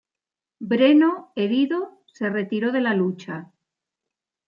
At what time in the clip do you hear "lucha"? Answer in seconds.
2.95-3.51